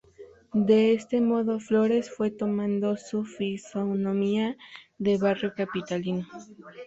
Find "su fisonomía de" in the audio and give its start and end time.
2.97-5.19